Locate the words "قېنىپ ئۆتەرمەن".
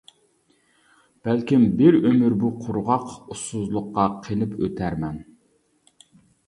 4.27-5.23